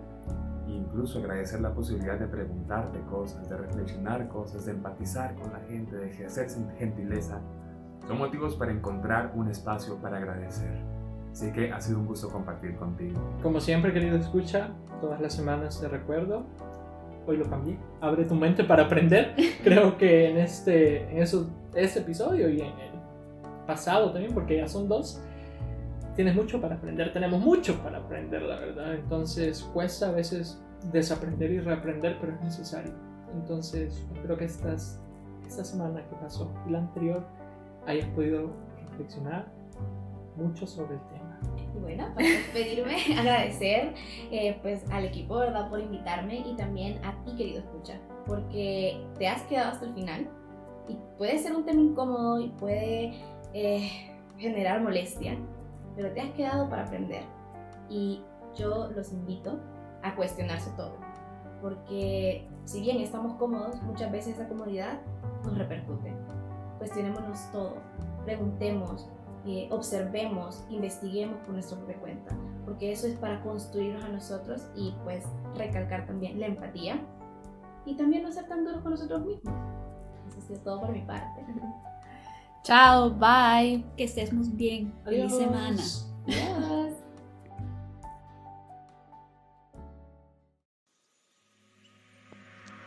[0.67, 5.95] incluso agradecer la posibilidad de preguntarte cosas, de reflexionar cosas, de empatizar con la gente,
[5.95, 6.47] de ejercer
[6.77, 7.41] gentileza,
[8.07, 10.79] son motivos para encontrar un espacio para agradecer.
[11.31, 13.19] Así que ha sido un gusto compartir contigo.
[13.41, 14.69] Como siempre, querido escucha,
[15.01, 16.45] todas las semanas te recuerdo.
[17.27, 17.77] Hoy lo cambié.
[18.01, 19.35] Abre tu mente para aprender.
[19.63, 22.91] Creo que en este, en eso, este episodio y en el
[23.65, 25.21] pasado también, porque ya son dos,
[26.15, 28.95] tienes mucho para aprender, tenemos mucho para aprender, la verdad.
[28.95, 32.93] Entonces cuesta a veces desaprender y reaprender, pero es necesario.
[33.33, 35.01] Entonces espero que estas,
[35.45, 37.25] esta semana que pasó y la anterior
[37.85, 38.51] hayas podido
[38.89, 39.47] reflexionar
[40.37, 41.39] mucho sobre el tema.
[41.75, 43.93] Y bueno, para despedirme, agradecer
[44.31, 45.69] eh, pues al equipo, ¿verdad?
[45.69, 50.29] Por invitarme y también a ti, querido escucha, porque te has quedado hasta el final
[50.87, 53.13] y puede ser un tema incómodo y puede
[53.53, 53.89] eh,
[54.37, 55.37] generar molestia,
[55.95, 57.23] pero te has quedado para aprender.
[57.89, 58.23] Y
[58.55, 59.59] yo los invito
[60.01, 60.95] a cuestionarse todo,
[61.61, 64.99] porque si bien estamos cómodos, muchas veces esa comodidad
[65.43, 66.13] nos repercute.
[66.77, 67.75] Cuestionémonos todo,
[68.25, 69.07] preguntemos,
[69.45, 74.95] eh, observemos, investiguemos por nuestra propia cuenta, porque eso es para construirnos a nosotros y
[75.03, 75.23] pues
[75.55, 76.99] recalcar también la empatía
[77.85, 79.53] y también no ser tan duros con nosotros mismos.
[80.37, 81.45] Eso es todo por mi parte.
[82.65, 83.85] Chao, bye.
[83.95, 84.91] Que estemos bien.
[85.03, 85.83] Feliz semana.
[86.27, 86.93] Adiós.